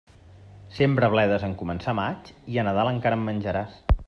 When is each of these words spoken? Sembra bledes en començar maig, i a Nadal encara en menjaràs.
Sembra 0.77 1.09
bledes 1.15 1.45
en 1.49 1.53
començar 1.61 1.95
maig, 2.01 2.35
i 2.55 2.61
a 2.63 2.65
Nadal 2.71 2.95
encara 2.97 3.23
en 3.23 3.27
menjaràs. 3.33 3.83